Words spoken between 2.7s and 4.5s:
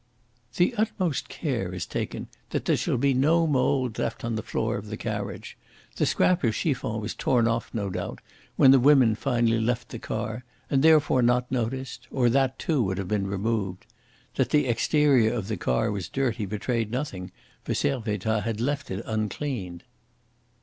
shall be no mould left on the